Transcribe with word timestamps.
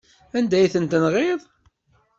Anda 0.37 0.55
ay 0.57 0.71
tent-tenɣiḍ? 0.73 1.41